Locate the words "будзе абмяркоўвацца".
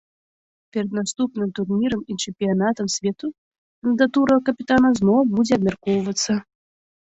5.35-6.33